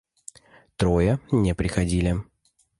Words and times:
Трое 0.77 1.19
не 1.31 1.53
приходили. 1.53 2.23